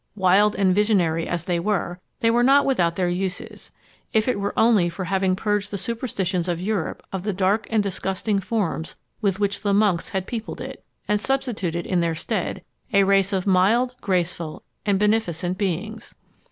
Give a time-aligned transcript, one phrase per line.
[0.15, 3.69] Wild and visionary as they were, they were not without their uses;
[4.13, 7.83] if it were only for having purged the superstitions of Europe of the dark and
[7.83, 13.03] disgusting forms with which the monks had peopled it, and substituted, in their stead, a
[13.03, 16.15] race of mild, graceful, and beneficent beings.